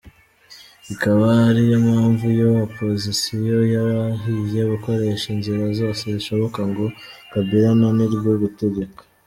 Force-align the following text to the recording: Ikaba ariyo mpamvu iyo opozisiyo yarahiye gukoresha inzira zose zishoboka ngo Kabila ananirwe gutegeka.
Ikaba 0.93 1.25
ariyo 1.49 1.77
mpamvu 1.87 2.23
iyo 2.35 2.49
opozisiyo 2.65 3.57
yarahiye 3.73 4.61
gukoresha 4.71 5.25
inzira 5.35 5.63
zose 5.79 6.03
zishoboka 6.15 6.61
ngo 6.69 6.85
Kabila 7.31 7.67
ananirwe 7.75 8.31
gutegeka. 8.43 9.01